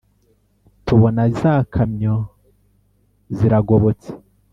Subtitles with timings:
[0.85, 2.15] tubona za kamyo
[3.35, 4.09] ziragobotse